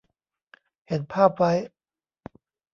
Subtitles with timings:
[0.87, 1.51] เห็นภาพไว้